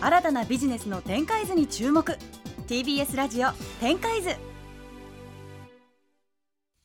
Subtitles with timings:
[0.00, 2.16] 新たなビジネスの展開図に注目。
[2.68, 3.48] TBS ラジオ
[3.80, 4.30] 展開図。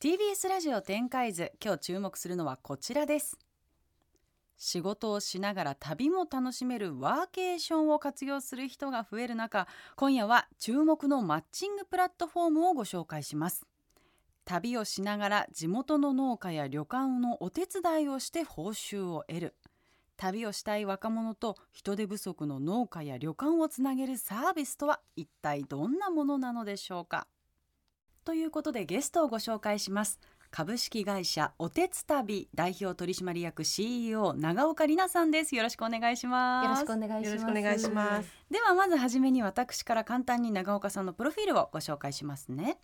[0.00, 3.38] TBS ラジオ展開図今日注目するのはこちらです。
[4.56, 13.64] 仕事をしながら旅も楽しめるワーケーションを活用する人が増える中今夜は注目のマッチングプラットフォームをご紹介します。
[14.44, 19.54] 旅をしながら地元の農家や旅館のお手伝いをして報酬を得る。
[20.16, 27.26] 旅をしたい若者と人手不足の農家や旅館をつなげるサービスとは一体どんなものなのでしょうか？
[28.24, 30.18] ということでゲストをご紹介します。
[30.50, 35.56] 株式会社おてつたび代表取締役 CEO 長岡里奈さんです。
[35.56, 36.64] よろしくお願いします。
[36.64, 37.30] よろしくお願いします。
[37.30, 38.30] よろしくお願いします。
[38.50, 42.78] ではまずはじめに私から簡単に長岡さんのプロフィールをご紹介しますね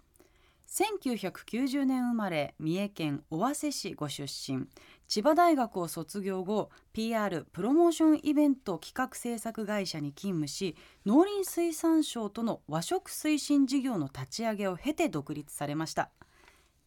[0.71, 4.69] 1990年生まれ三重県尾鷲市ご出身。
[5.09, 16.11] 千葉大学を卒業後 PR プロモーションイベント企画制作会社に勤務し農林水産省との和食推進事業の立ち上げを経て独立されました。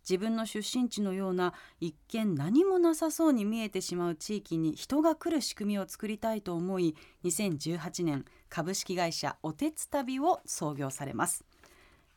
[0.09, 11.43] 自分の出身地のような一見何もなさそうに見えてしまう地域に人が来る仕組みを作りたいと思い2018年株式会社おてつたびを創業されます。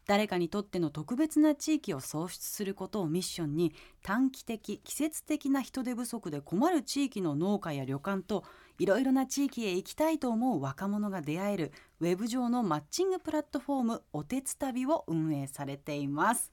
[0.07, 8.45] 誰かにとっての特別な地域を創出することをミッションに短期的季節的な人手不足で困る地域の農家や旅館と
[8.79, 16.53] いろいろな地域へ行きたいと思う若者が出会えるウェブ上のマッチングプラットフォームおてつたびを運営されています。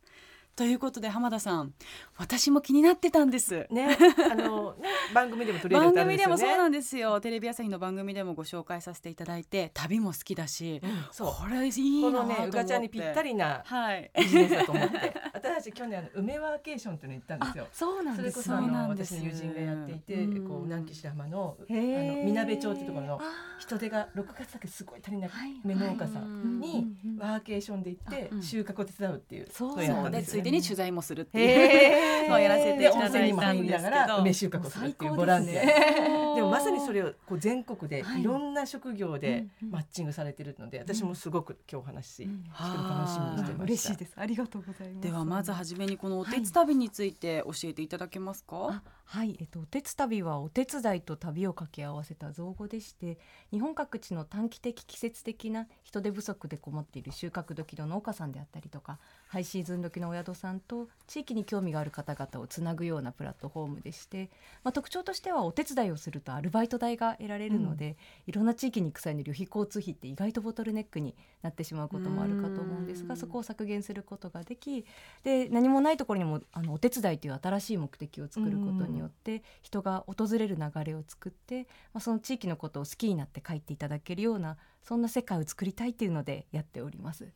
[0.55, 1.73] ということで浜田さん
[2.15, 3.65] 私も気になってたんです。
[3.71, 3.97] ね、
[4.31, 6.27] あの、ね、番組でも取り上番げたんですよね。
[6.27, 7.19] 組でもそうなんですよ。
[7.21, 11.33] テレビ朝日の番組でもご紹介させていただいて旅も好きだし、うんそう。
[11.33, 12.41] これいいこのなと思って。
[12.41, 14.11] ね、うがちゃんにぴったりなはい。
[14.15, 14.97] ビジネスだと思って、
[15.33, 17.67] 私たち去年あの梅ワーケーションっていうのに行ったんですよ。
[17.73, 18.49] そうなんそれこです。
[18.49, 20.47] そうそあの私の友人がやっていて、うん。
[20.47, 23.21] こう南紀白浜のあのみなべ町っていうところのあ
[23.57, 25.53] 人手が6月だけすごい足りないはい。
[25.65, 32.27] 梅農家さうんんにワーケーションで行って収穫を手伝うっていうそうやんですよでに取材もするってへいうー。
[32.33, 33.23] そうやらせていでただいたんですけど。
[33.23, 38.21] 温泉にも入りながら梅収穫をするっていうボランティアでもまさにそれをこう全国ではい。
[38.21, 43.63] いろんな職業でマッチングされてるので私もすごく今日お話しうん聞くの楽しみにしてました。
[43.63, 44.13] 嬉しいです。
[44.15, 45.07] ありがとうございます。
[45.07, 53.19] ではまずはじめにこのおてつ旅について教えていただけますか、あはい、えっと、おてつ旅はお手伝いと旅を掛け合わせた造語でして
[53.51, 58.97] 日本各地の短期的季節的な人手不足で困っている収穫時の農家さんであったりとか
[59.27, 64.29] ハイシーズン時のお宿さんと地域に興味がある方々をつなぐようなプラットフォームでして、
[64.63, 73.07] まあ、特徴としてはお手伝いをするとアルバイト代が得られるので、いろんな地域に行く際の旅費交通費って意外とボトルネックになってしまうこともあるかと思うんですうん。
[73.07, 74.85] がそこを削減することができ
[75.23, 87.25] で何もないところにもあのお手伝いという新しい目的を作ることによって人が訪れる流れを作って、まあ、その地域のことを好きになって帰っていただけるようなそんな世界を作りたいっていうのでやっております。
[87.25, 87.29] へ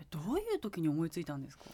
[0.00, 1.64] えどういう時に思いついたんですか？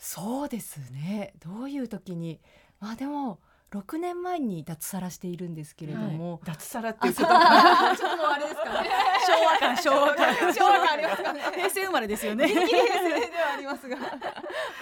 [0.00, 1.34] そうですね。
[1.44, 2.40] どういう時に？
[2.80, 3.40] まあでも
[3.70, 8.90] 6年前に脱サラしているんですけれども、脱サラっていうこと ちょっとあれですかね。
[9.26, 10.34] 昭和感昭和感。
[10.54, 11.40] 昭和感ありますかね。
[11.56, 12.46] 平成生まれですよね。
[12.54, 13.96] 平成ではありますが、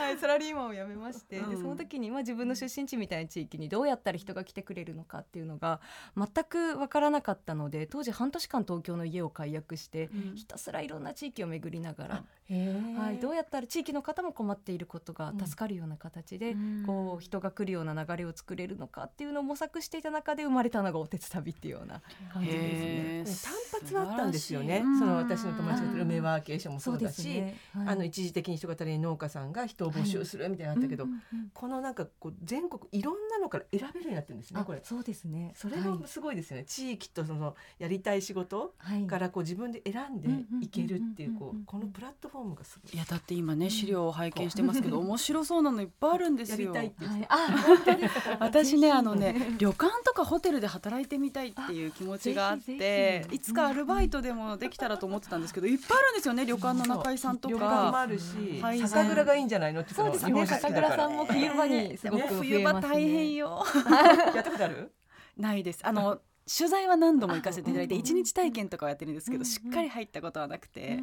[0.03, 1.51] はい、サラリーマンを辞めまして、うん。
[1.51, 5.81] でその時に、まあ、自分の出身地みたいな地域にどうやったら人が来てくれるのかっていうのが
[6.17, 10.35] 全く分からなかったので当時半年間東京の家を解約して、うん。
[10.35, 16.85] ひたすらいろんな地域を巡りながら、へはい、どうやったら地域の方も困っていることが助かるような形で、うん。
[16.87, 22.03] こう人が来るような流れを作れるのかっていうのを模索していた中で生まれたのがおてつ旅っていうような
[22.33, 23.53] 感じですね。
[23.73, 24.83] 単発はあったんですよね。
[24.99, 27.57] その私の友達がやってる梅ワーケーションもそうだし、ね。
[27.75, 27.89] はい。
[27.89, 31.51] あの一時的に人が足りない農家さんが人を募集するみたいなのあったけど、うんうんうん。
[31.55, 34.81] このなんかこう全国いろんなのから選べるようになってるんですねあこれ。
[34.83, 35.53] そうですね。
[35.55, 40.29] それもすごいですよね、地域とそのやりたい仕事はいからこう自分で選んで
[40.61, 42.95] いけるっていうこうこのプラットフォームがすごい。
[42.95, 53.29] いやだって今ね資料を拝見してますけど面白そうなのいっぱいあるんですやりよたいって言ってはい、私ねあのね旅館とかホテルで働いてみたいっていう気持ちがあっぜひぜひ。
[53.29, 58.79] ていつかアルバイトでもできたらと思ってたんですけどいっぱいあるんですよね旅館の中井さんと旅館もかあるし、はい。
[58.87, 59.81] 酒蔵がいいんじゃないの？
[59.82, 60.29] ってそうですね。
[60.29, 60.96] 日本酒好酒きだから。
[60.96, 62.81] 蔵さんも冬場にすごく増冬えますね。
[62.82, 63.64] 場大変よ。
[64.34, 64.93] やったことある？
[65.37, 65.81] ないです。
[65.82, 66.20] あの
[66.58, 70.99] 取材は何度も行かせていただいてあ一日体験とかはやってるんですけどしっかり入ったことはなくて。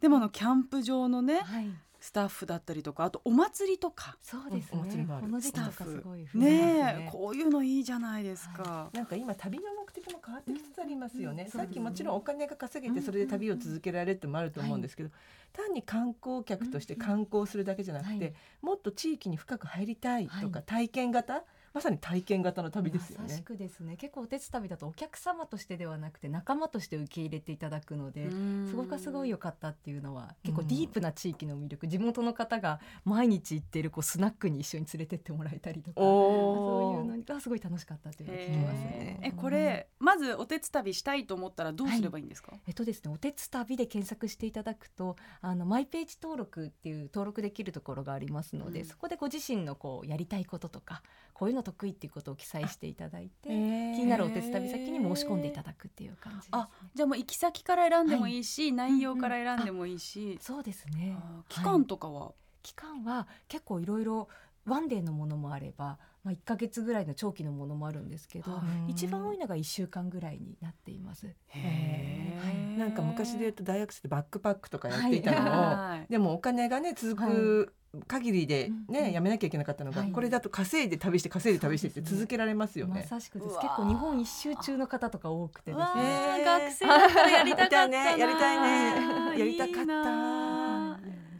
[0.00, 1.68] でもあのキャンプ場のねはい
[2.08, 4.16] スタッフだったりとかあとお祭りとか。
[4.22, 5.26] そうですうんお祭りねもある。
[5.26, 6.48] この時期とかすごい増えますね。
[6.48, 8.88] ねえこういうのいいじゃないですか。
[8.94, 15.10] なんか今旅の目的も変わってきつつありますよね、うんさっきもちろんお金が稼げてそれで旅を続けられるってのもあると思うんですけど、
[15.52, 18.34] 単に観光客として観光するだけじゃなくて、はい。
[18.62, 20.62] もっと地域に深く入りたいとか、はい。
[20.64, 23.44] 体験型まさに体験型の旅ですよね。
[23.48, 23.96] ですね。
[23.96, 28.30] 結構おてつ旅だとお客様としてではなくて仲間として受け入れていただくので、
[28.70, 39.20] そこがすごい良かったっていうのは結構ディープな地域の魅力、地元の方が毎日行ってるこうスナックに一緒に連れてってもらえたりとかそういうのがすごい楽しかったっていうのを聞きますね。
[39.22, 48.86] えこれまずおてつ旅したいと思ったらどうすればいいんですか、えっとですね、おてつ旅で検索していただくとあのマイページ登録っていう登録できるところがありますので、うん。
[48.86, 51.02] そこでご自身のこうやりたいこととか
[51.38, 56.50] こういうの得意っていうことを記載していただいて、気になるおてつ旅先に申し込んでいただくっていう感じです、ね。
[56.52, 61.16] あじゃあもう行き先から選んでもいいし、内容から選んでもいいし、そうですね。
[61.48, 62.32] 期間とかは、
[62.64, 64.28] 期間は結構いろいろ
[64.66, 71.28] ワンデーのものもあれば、まあ、1ヶ月ぐらいの長期のものもあるんですけど、はい一番多いのが1週間ぐらいになっています。
[71.48, 72.78] へー。
[72.78, 76.10] なんか昔で言うと大学生でバックパックとかやっていたのを、はい。
[76.10, 77.74] でもお金がね続く
[78.06, 79.12] 限りでね、うんうん。
[79.12, 80.12] やめなきゃいけなかったのが、はい。
[80.12, 83.06] これだと稼いで旅して稼いで旅してって続けられますよまね。
[83.08, 83.50] さしくです。
[83.50, 83.62] うわー。
[83.62, 86.44] 結構日本一周中の方とか多くてですね。
[86.44, 86.86] 学生
[87.32, 89.80] やりたかったなねやりたいねやりたかった。
[89.80, 90.77] いいな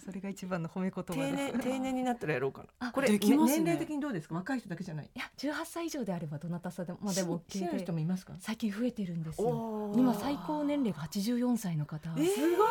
[0.09, 1.53] それが一番の褒め言葉定です。
[1.53, 2.89] 年 定年になったらやろうかな。
[2.89, 4.35] あこれ、ねね年齢的にどうですか？
[4.37, 5.11] 若い人だけじゃない。
[5.15, 8.33] いや18歳以上であればどなたさでもまあでも人もいますか？
[8.41, 12.09] 最近増えてるんです今最高年齢が84歳の方。
[12.17, 12.69] えーすごい。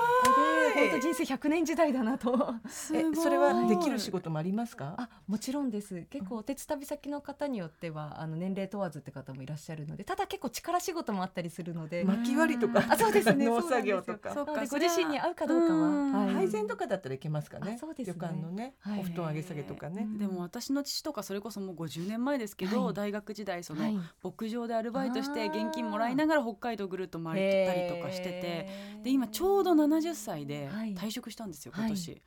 [0.77, 2.53] 本当人生100年時代だなと。
[2.93, 4.95] えそれはできる仕事もありますか？
[4.97, 14.33] あもちろんです結構お手伝い先の方によってはあの年齢問わずって方もいらっしゃるのでただ結構力仕事もあったりするので、巻き割りとか、あそうですね 農作業とか。
[14.33, 17.73] そうかご自身に合うかどうかうんは、はい配膳とかだったらいけますかね。
[17.75, 18.13] あそうですね。
[18.13, 18.99] 旅館のね、はい。
[18.99, 20.03] お布団上げ下げとかね。
[20.03, 20.17] うん。
[20.17, 22.93] でも私の父とかそれこそもう50年前ですけど、はい。
[22.93, 23.99] 大学時代その、はい。
[24.23, 28.67] 牧場でアルバイトして現金もらいながら北海道ぐるっと回ったりとかしてて
[29.03, 30.93] で今ちょうど70歳ではい。
[30.93, 31.85] 退職したんですよ、はい。
[31.87, 32.21] 今年、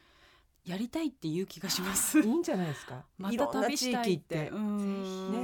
[0.64, 2.20] やりたいっていう気がします。
[2.20, 3.05] いいんじゃないですか。
[3.19, 4.35] また旅したいって。
[4.35, 4.50] 地域って。
[4.50, 5.39] ぜひぜ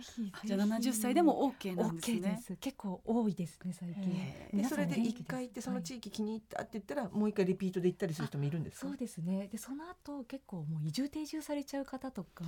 [0.00, 0.46] ひぜひ。
[0.48, 2.56] じゃあ70歳でも OK なんです OK でねす。
[2.60, 4.02] 結構多いですね最近。
[4.12, 4.56] へー。
[4.62, 5.84] でそれで一回行ってそのはい。
[5.84, 8.86] 地域気に入ったって言ったらもう一回リピートで行ったりする人もいるんですか？
[8.88, 9.48] そうですね。
[9.48, 12.44] でその後結構もう移住定住されちゃう方とか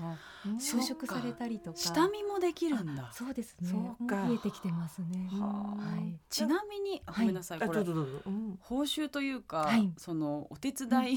[0.47, 1.79] うん就職されたりとか。
[1.79, 3.11] 下見もできるんだ。
[3.12, 3.69] そうですね。
[3.69, 4.17] そうか。
[4.17, 5.29] も増えてきてますね。
[5.31, 6.19] はい。
[6.29, 8.58] ちなみにあごめんなさい、これあどうぞどうぞ、うん。
[8.62, 9.93] 報酬というか、はい。
[9.97, 11.17] そのお手伝い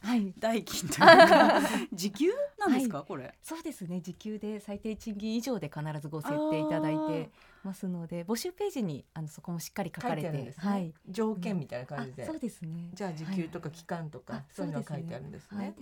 [0.00, 0.32] はい。
[0.38, 1.60] 代金というか
[1.92, 2.30] 時給？
[2.68, 3.34] なんですか、これ。
[3.42, 4.00] そうですね。
[4.00, 7.30] 時給で最低賃金以上で必ずご設定いただいて
[7.66, 10.94] ますので募集ページにあのそこもしっかり書かれててあるんですね、はい。
[11.08, 12.90] 条件みたいなあ感じで、そうですね。
[12.94, 15.58] じゃあ時給とか期間とか、はいそういうの書いてあるんですね。
[15.58, 15.74] はい。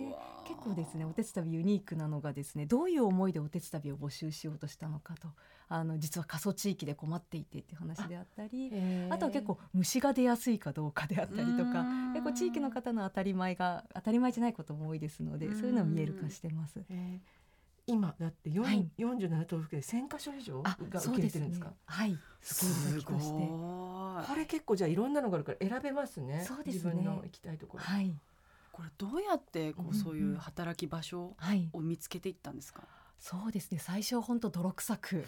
[0.47, 5.29] 結構ですねお手伝いユニークなのがですねどういう思いでお手伝いを募集しようとしたのかと。
[5.67, 8.71] あの実は過疎地域で困っていてっていう話であったり
[9.09, 12.13] あとは結構虫が出やすいかどうかであったりとかうん。
[12.13, 15.55] 結構地域の方の当たり前が当たり前じゃないことも多いですのでうん。
[15.55, 16.79] そういうのを見える化してます。
[17.87, 18.89] えー今だって四はい。
[18.97, 21.71] 47都道府県で1000箇所以上あが受けてるんですか？
[21.85, 22.17] はい。
[22.41, 23.15] すすごい
[24.27, 26.43] これ結構じゃあいろんなのがあるから選べますね。
[26.47, 26.93] そうですね。
[26.93, 27.83] 自分の行きたいところ。
[27.83, 28.15] はい。
[28.71, 29.95] これどうやってこうんううん。
[29.95, 31.69] そういう働き場所はい。
[31.73, 32.83] を見つけていったんですか、
[33.19, 33.79] そうですね。
[33.79, 35.23] 最初本当泥臭く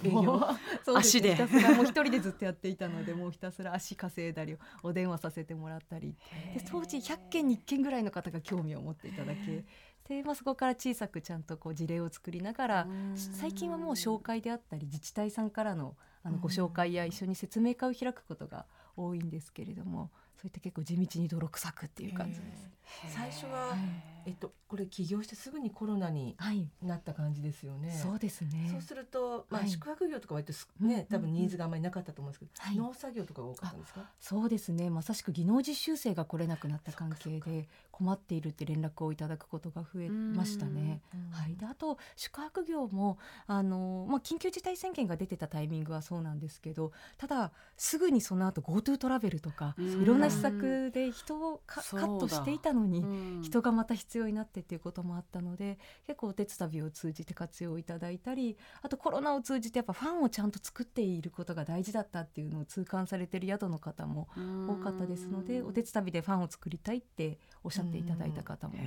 [0.96, 1.34] 足で。
[1.36, 6.16] ひたすらもう一人で ずっとやっていたのでもうひたすら足稼いだりお電話させてもらったり
[6.56, 9.64] で当時100件に1件ぐらいの方が興味を持っていただけ
[10.08, 18.66] で、まあ、そこから小さくちゃんとこう事例を作りながら最近はもう紹介であったり自治体さんからのあのご紹介や一緒に説明会を開くことが
[18.98, 22.70] 多いんですけれどもそういった結構地道に泥臭くっていう感じです。
[23.10, 23.80] 最初は、はい。
[24.28, 27.92] えっとこれ起業してすぐにコロナにはい、なった感じですよね。
[28.04, 28.70] そうですね。
[28.72, 29.70] そうすると、まあ、はい。
[29.70, 31.34] 宿泊業とか割とすうんね、多分うん。
[31.36, 32.76] ニーズがあんまりなかったと思うんですけど、はい。
[32.76, 34.02] 農作業とかが多かったんですか？
[34.20, 34.90] そうですね。
[34.90, 41.02] まさしく技能実習生が来れなくなった関係で困っているって連絡をいただくことが増えましたね。
[41.32, 43.18] はい、であと宿泊業も
[43.48, 50.02] あの、まあ、緊急事態宣言が出てたタイミングはそうなんですけどただすぐにその後 GoTo トラベルとかうん。
[50.02, 53.42] いろんな施策で人をカットしていたのにうん。
[53.42, 64.28] 人がまた必要になってっていうこともあったので結構お手伝いを通じて活用いただいたりあとコロナを通じてやっぱファンをちゃんと作っていることが大事だったっていうのを痛感されてる宿の方も
[64.68, 68.84] 多かったですのでお手伝いでファンを作りたいっておっしゃっていただいた方もはい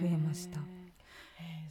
[0.00, 0.60] 増えました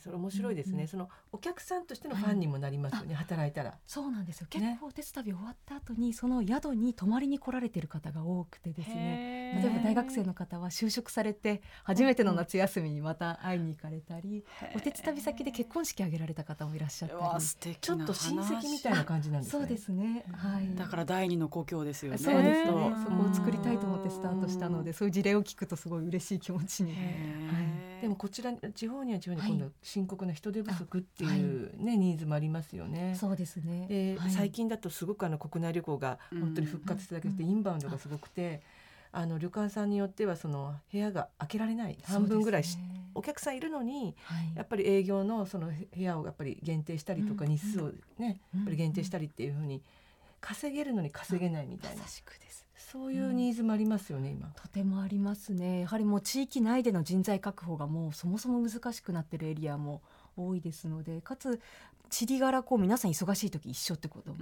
[0.04, 3.78] それ面白いですね、うんうんそのお客さんとしてのファンにもなりますよね、働いたら。
[3.88, 4.48] そうなんですよ。
[4.60, 4.68] ね。
[4.68, 9.60] 結構お手伝い終わった後にその宿に泊まりに来られてる方が多くてですね。
[9.64, 14.44] 例えば大学生の方は就職されて初めての夏休みにまた会いに行かれたり、
[14.76, 17.42] お手伝い先で結婚式挙げられた方もいらっしゃったり。
[17.44, 19.60] 素敵ちょっと親戚みたいな感じなんですね。
[19.60, 20.26] そうですね。
[20.34, 20.76] はい。
[20.76, 22.18] だから第二の故郷ですよね。
[22.18, 22.72] そうですね。
[22.72, 23.04] うん。
[23.04, 26.94] そこを作りたいと思ってスタートしたのでそういう事例を聞くとすごい嬉しい気持ちに。
[26.94, 28.02] へー。
[28.04, 31.28] でもこちら地方には地方に今度深刻な人手不足ってい
[31.66, 33.16] うね、ニーズもありますよね。
[33.20, 33.86] そうですね。
[33.88, 34.32] で、はい。
[34.32, 37.50] 最近だとすごくあの国内旅行が本当に復活しただけで、うん。
[37.52, 38.64] インバウンドがすごくて、
[39.12, 41.98] あの旅館さんによってはその部屋が開けられない。
[42.06, 44.54] 半分ぐらいし、ねお客さんいるのにはい。
[44.56, 49.84] やっぱり営業のその部屋をやっぱり限定したりとかうん日数をねうんやっぱり限定したりっていうふうに
[50.42, 52.02] 稼げるのに稼げないみたいな。
[52.02, 52.66] まさしくです。
[52.94, 54.50] そういうニーズもありますよね今。
[54.50, 55.82] とてもありますね。
[55.82, 60.04] やはりもう地域内での人材確保がもうそもそも難しくなってるエリアも
[60.38, 61.60] 多いですので、かつ
[62.12, 64.38] 地理柄こう皆さん忙しい時一緒ってことも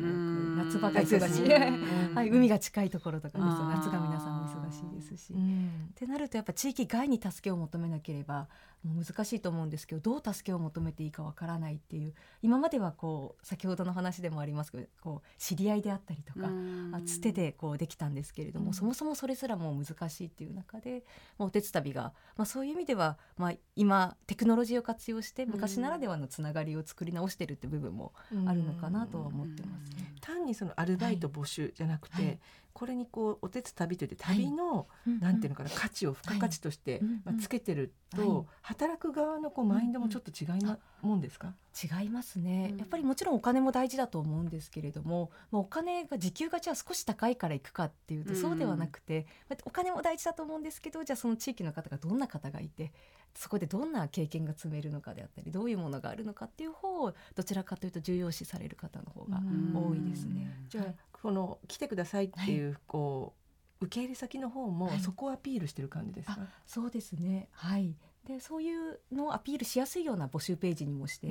[0.65, 1.48] 夏場が忙しい、
[2.13, 5.34] はい、海が近いところとかです夏が皆さんも忙しいですし。
[5.34, 5.88] うん。
[5.91, 8.50] ってなるとやっぱ地域外に助けを求めなければ
[8.83, 16.47] もう難しいと思うんですけどどう助けを求めていいかわからないっていう今まではこう先ほどの話でもありますけどこう知り合いであったりとか、
[16.93, 18.73] あつてでこうできたんですけれども、うん。
[18.73, 21.03] そもそもそれすらもう難しいっていう中で、
[21.38, 28.13] まあ、おてつたびが、まあ、そういう意味では、まあ、今テクノロジーを活用して昔ならではのつながりを作り直してるって部分も
[28.47, 30.13] あるのかなとは思ってますね。
[30.21, 32.39] 単にそのアルバイト募集じゃなくて、はい
[32.73, 34.87] これにこうおてつ旅といって旅の、
[35.19, 38.45] なんていうのかな価値を付加価値として、うんまあ、つけてると、はい。
[38.61, 41.53] 働く側のこうマインドもちょっと違いなもんですか、
[42.01, 42.77] 違いますね、うん。
[42.77, 48.35] やっぱりもちろんお金も大事だと思うんですけれども、まあ、お金が時給がじゃあ少し高いから行くかっていうとうん。
[48.35, 52.91] そうではなくて、まあお金も大事だと思うんですけどじゃあその地域の方がどんな方がいて
[53.33, 59.41] そこでどんな経験が積めるのかであったりどういうものがあるのかっていう方をどちらかというと重要視される方の方が
[59.73, 60.65] 多いですね。
[60.67, 63.33] じゃあこの来てくださいっていう、こ
[63.81, 64.99] う受け入れ先の方もはい。
[64.99, 67.49] そこをアピールしてる感じですか、そうですね。
[67.51, 67.95] はい。
[68.27, 71.27] でそういうのをアピールしやすいような募集ページにもして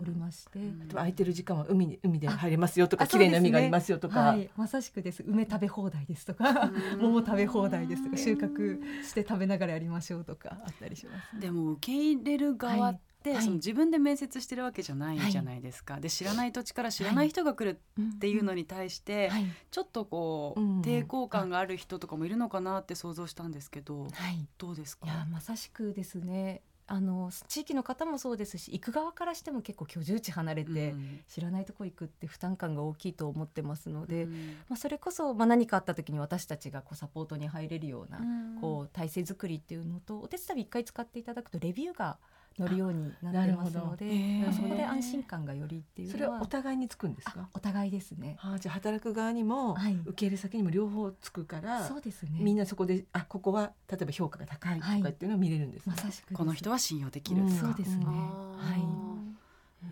[0.00, 0.60] おりまして、
[0.92, 5.24] 空いてる時間は海に海で入れますよとかあ綺麗な海がありますよとか、はい、まさしくです。
[5.26, 6.70] 梅食べ放題ですとか。
[6.96, 11.40] 桃食べ放題ですとか収穫して食べながらやりましょうとかあったりします。
[11.40, 12.94] でも受け入れる側
[13.34, 13.42] はい。
[13.42, 25.06] その自分で面接してるわけじゃないじゃないですか、で知らない土地から知らない人が来るっていうのに対して、はい、ちょっとこう、うん抵抗感がある人とかもいるのかなって想像したんですけど、はい、どうですか？
[25.06, 26.62] いやまさしくですね。
[26.90, 34.30] あの地域の方もそうですし行く側からしても結構居住地離れて、うん知らないとこ行くって負担感が大きいと思ってますので、うん
[34.70, 38.20] まあ、それこそ、まあ、何かあった時に私たちがこうサポートに入れるような、
[38.62, 42.16] こう体制作りっていうのとお手伝い一回使っていただくとレビューが
[42.58, 44.42] 載るようになってますので、なるほど。
[44.42, 48.36] まあ、そこで安心感がよりっていうそれのははお互いにつくんですあかお互いですね。
[48.40, 49.94] あーじゃあ働く側にも、はい。
[49.94, 52.30] 受け入れ先にも両方つくからそうですね。
[52.40, 57.48] みんなそこであここは例えば評価が高いとかっていうのを見れるんですね、まさしくこの人は信用できる、うん。
[57.48, 58.04] そうですね。
[58.06, 58.10] うん。
[58.10, 59.07] は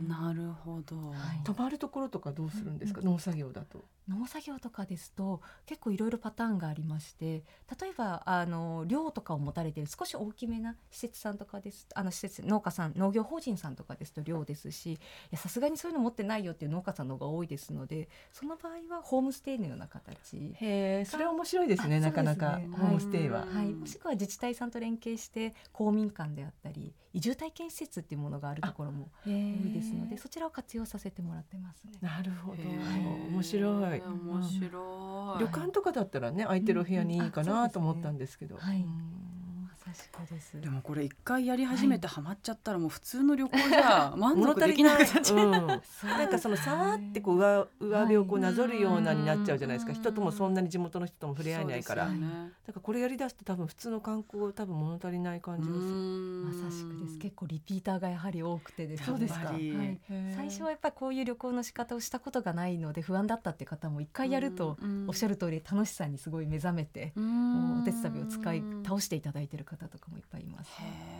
[0.08, 1.44] なるほど、はい。
[1.44, 3.78] 泊まるところとかどうするんですか、うん農作業だと。
[3.78, 3.82] い。
[4.08, 7.42] 農作業とかですと結構いろいろパターンがありまして
[7.80, 11.86] 例えばあの寮とかを持たれている少し大きめな施設さんとかです。
[11.94, 14.98] あの施設農家さん農業法人さんとかですと寮ですしい
[15.30, 20.36] やさすがにそういうの持ってないよっていう農家さんの方が多いですのでその場合はホームステイのような形。
[20.36, 23.40] へえそれは面白いですねあなかなかホームステイは。
[23.40, 23.56] はい。
[23.56, 31.92] はい、もしくは自治体さんと連携して公民館であったり移住体験施設っていうものがあるところも多多いですのでそちらを活用させてもらってますね。
[32.00, 32.62] なるほど。
[32.62, 34.00] 面白い。
[34.00, 38.56] 面白い、旅館とかだったらね空いてるお部屋にいいかなと思ったんですけど。
[38.56, 38.84] はい
[40.18, 40.60] うんまさしくです。
[40.60, 45.38] でもこれ一回やり始めてハマっちゃったらもう普通の旅行じゃ 満足できなくなっちゃう。
[45.38, 45.50] うん。
[45.50, 55.86] なんかそのさーってこう上上辺をこうなぞるようなになっちゃうじゃないですか、はい人ともそんなに地元の人とも触れ合えないから、そうですよだねからこれやりだすと多分普通の観光多分物足りない感じがする。
[55.86, 57.18] まさしくです。
[57.18, 59.06] 結構リピーターがやはり多くてですね。
[59.06, 59.52] そうですか。
[59.52, 60.00] はい。
[60.34, 64.76] 最初はやっぱりこういう旅行の仕方をしたことがないので不安だったって方も一回やると
[65.06, 70.70] おっしゃるる通り楽しさにすごい目覚めて、お手伝いを使い倒していただいている方とかもいっぱいいます。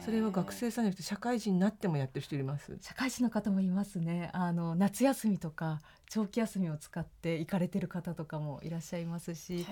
[0.05, 2.77] それは学生さんじゃなくて社会人になってもやってる人います？
[2.81, 9.67] 社会人の方もいますねあの夏休みとか長期休みを使って行かれてる方とかもいらっしゃいますし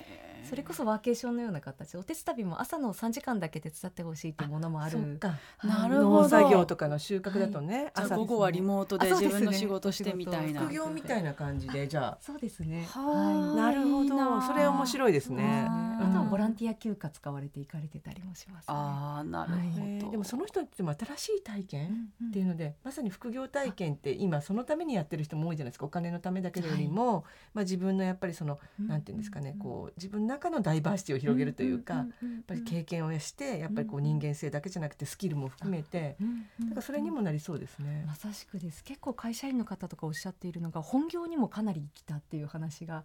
[0.49, 5.39] それこそワーケーションのような形お手伝いも朝の3時間だけ手伝ってほしいというものもあるそっか。
[5.63, 6.23] なるほど。
[6.23, 10.63] 農作業とかの収穫だとね、じゃあ朝午後はリモートで自分の仕事してみたいな。
[10.63, 12.85] 副業みたいな感じでじゃそうですね。
[12.91, 13.55] はあ。
[13.55, 13.57] い。
[13.57, 14.43] なるほいいなど。
[14.43, 15.67] それは面白いですね。
[15.69, 20.11] あとはボランテティア休暇使われて行かれてたりもします、ね、ああなるほど。
[20.13, 25.85] でもその人っても新しい体う験っていうので、まさに副業体験って今そのためにやってる人も多いじゃないですか。
[25.85, 32.07] お金のためだけよりも、まあ、自分のやっぱりそのなんていうんですかねこう自分な中のダイバーシティを広げるというか、やっ
[32.47, 36.17] ぱり経験をしてやっぱりこう人間性だけじゃなくてスキルも含めて、
[36.61, 38.05] だからそれにもなりそうですね。
[38.07, 38.83] まさしくです。
[38.83, 43.05] 結構会社員の方とかおっしゃっているのが本業にもかなり生きたっていう話が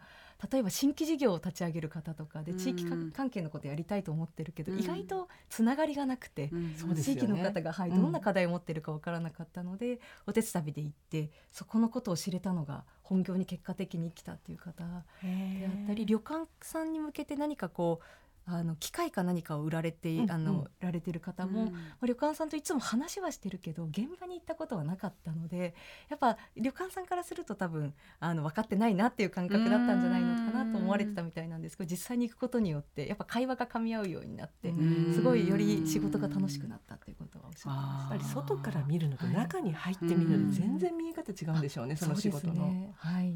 [0.51, 4.79] 例えば新規事業を立ち上げる方とかで地域関係のことやりたいと思ってるけど、うん。
[4.79, 6.73] 意外とつながりがなくて、うん。
[6.77, 8.01] そう地域の方が、はい、うん。
[8.01, 14.83] どんな課題を持ってるかわからなかったので、お手伝いで行ってそこのことを知れたのが本業に結果的に生きたっていう方
[15.21, 18.05] であったり旅館さんに向けて何かこう
[18.51, 25.73] あの機械か何かを売られて、うんあのうん売られてる方も、まあ旅館さんといつも話はしてるけど現場に行ったことはなかったので
[26.09, 35.13] やっぱ旅館さんからすると多分あの分かってないなっていう感覚だったんじゃないのかなと思われてたみたいなんですけど実際に行くことによってやっぱ会話が噛み合うようになってうん。
[35.13, 38.13] すごいより仕事が楽しくなったっていうことはおっしゃってまあー。
[38.13, 39.35] やっぱり外から見るのとはい。
[39.35, 42.93] 中に入ってみるので全然見え方違うんでしょうね、すその仕事の。
[42.95, 43.33] はい。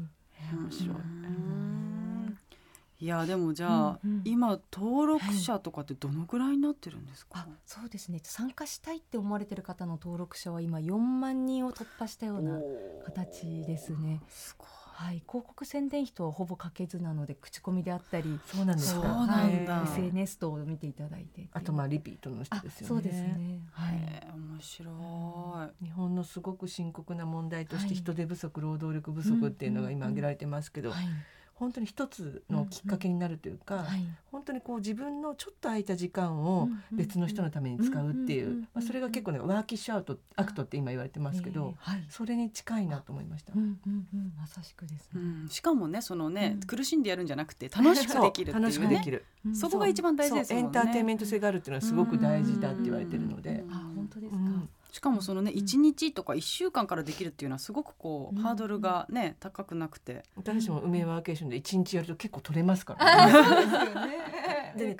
[0.52, 1.83] 面白い。
[3.04, 4.22] うんいやでもじゃあ、うんうん。
[4.24, 8.20] 今登録者とかってどのぐらいになってるんですか、あそうですね。
[8.22, 12.58] 参加したいって思われてる方の登録者は今4万人を突破したような
[13.04, 14.22] 形ですね。
[14.28, 14.68] すごい。
[14.94, 19.02] はい、広告宣伝費とはほぼかけずなので口コミであったりそうなんですか。
[19.02, 19.78] そうなんだ。
[19.78, 21.48] へー SNS 等を見ていただいて。
[21.52, 22.88] あとまあリピートの人あですよね。
[22.88, 23.60] そうですね。
[23.72, 23.96] はい、
[24.36, 25.84] 面白い。
[25.84, 27.96] 日本のすごく深刻な問題としてはい。
[27.96, 30.12] 人手不足、労働力不足っていうのが今うん。
[30.12, 31.06] 挙げられてますけど、はい
[31.54, 34.04] 本当に一つのきっかけになるというか、はい。
[34.32, 42.04] 本当にこう自分のちょっと空いた時間を別の人のために使うっていう、うんうんうんまあ、それが結構ねワーキッシュアウトアクトって今言われてますけど、えーはい。
[42.08, 43.52] それに近いなと思いました。
[43.54, 44.32] うんうんうん。
[44.36, 46.66] まさしくですうね、ん、しかもねそのね、うん。
[46.66, 48.60] 苦しんでやるんじゃなくて楽しくできるっていうね。
[48.60, 49.24] 楽しくできる。
[49.46, 49.54] うん。
[49.54, 50.66] そこが一番大事ですもんね。
[50.66, 53.60] エンターテインメント性があるっていうのはすごく大事だって言われてるので。
[53.60, 53.68] う。
[53.68, 53.72] ん。
[53.72, 58.42] あ本当ですか、うんしかもそのね1日とか1週間からできるっていうのはすごくこう、うん。
[58.44, 60.22] ハードルがね高くなくて。
[60.36, 64.14] 私も梅ワーケーションで一日やると結構取れますから、ね。
[64.78, 64.96] でね。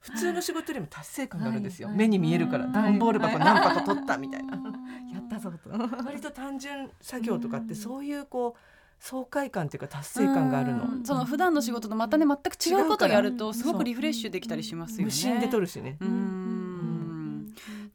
[0.00, 1.86] 普通の仕事よりも達成感があるんですよ。
[1.86, 1.96] はい。
[1.96, 2.64] 目に見えるから。
[2.64, 2.72] はい。
[2.72, 4.56] 段ボール箱何箱取ったみたいな。
[5.14, 5.70] やったぞと。
[6.04, 8.60] 割と単純作業とかってそういうこう
[8.98, 10.86] 爽快感っていうか達成感があるの。
[10.86, 11.04] うん。
[11.04, 15.04] その普段の仕事とまたね全く違うことをやるとすごくリフレッシュできたりしますよね。
[15.04, 15.98] 無心で取るしね。
[16.00, 16.39] うん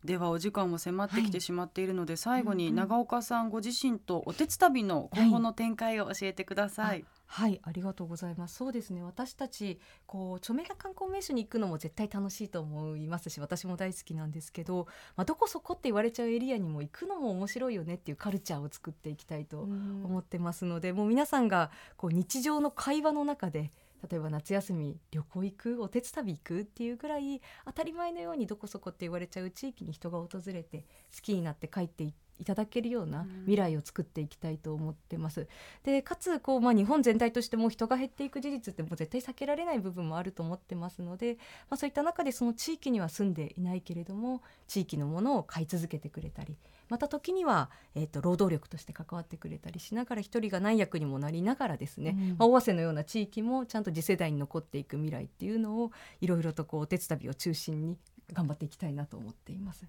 [0.06, 7.06] ではお時間も迫ってきてしまっているので、最後にうん長岡さんご自身とおてつ旅の今後の展開を教えてください。
[7.28, 8.56] はい、ありがとうございます。
[8.56, 9.02] そうですね。
[9.04, 23.72] 私たちこう著名な観光名所に行くのも絶対楽しいと思いますし、私も大好きなんですけど、まあどこそこって言われちゃうエリアにも行くのも面白いよねっていうカルチャーを作っていきたいと思ってますので、もう皆さんがこう日常の会話の中で。
[24.10, 25.82] 例えば夏休み旅行行く？
[25.84, 26.60] おてつ旅行く？
[26.62, 30.80] っていうぐらい当たり前のようにどこそこって言われちゃう地域に人が訪れて
[31.16, 35.48] 好きになって帰っていっていただけるようなうん未来を作っていきたいと思ってます。
[35.84, 41.36] でかつこう、まあ、日本全体としても人が減っていく事実ってもう絶対避けられない部分もあると思ってますので、
[41.70, 46.56] まあ、そういった中でその地域には住んでいないけれども地域のものを買い続けてくれたり
[46.90, 57.98] また時には、えー、と労働力として関わってくれたりしながら一人が何役にもなりながらですね、うんまあ、尾鷲のような地域もちゃんと次世代に残っていく未来っていうのをいろいろとこうお手伝いを中心に
[58.34, 59.86] 頑張っていきたいなと思っています。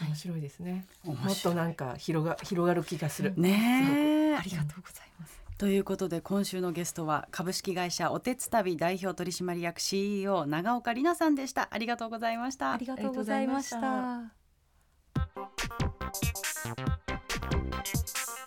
[0.00, 0.86] 面白いですね。
[1.04, 3.34] もっとなんか広が広がる気がする。
[3.36, 5.38] ねえありがとうございます。
[5.58, 14.38] ということで今週のゲストは株式会社おてつ旅代表取締役 CEO 長岡里奈さんでしたありがとうございましたありがとうございましありがとうございました。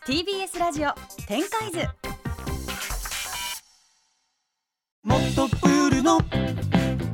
[0.05, 0.93] TBS ラジオ
[1.27, 1.79] 展開図
[5.03, 6.19] もっとプールの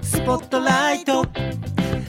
[0.01, 1.25] スポットライト